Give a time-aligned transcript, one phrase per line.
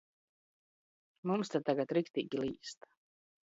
[1.31, 2.93] Mums te tagad riktīgi līst.